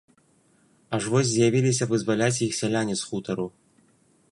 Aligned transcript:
Аж 0.97 1.03
вось 1.15 1.27
з'явіліся 1.33 1.87
вызваляць 1.93 2.33
іх 2.49 2.57
сяляне 2.63 2.95
з 3.05 3.13
хутару. 3.13 3.47